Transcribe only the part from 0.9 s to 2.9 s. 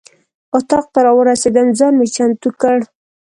ته راورسېدم ځان مې چمتو کړ.